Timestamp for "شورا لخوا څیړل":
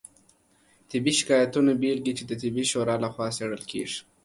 2.71-3.63